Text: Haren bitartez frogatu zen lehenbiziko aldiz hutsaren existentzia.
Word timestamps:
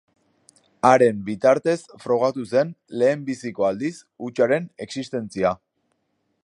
Haren 0.87 1.19
bitartez 1.27 1.75
frogatu 2.05 2.47
zen 2.55 2.73
lehenbiziko 3.03 3.69
aldiz 3.69 3.93
hutsaren 4.29 4.69
existentzia. 4.87 5.55